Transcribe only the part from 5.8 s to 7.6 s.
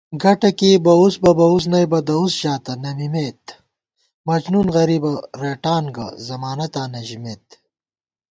گہ، ضمانَتاں نہ ژِمېت